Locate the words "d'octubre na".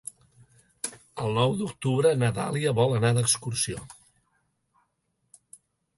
1.59-2.31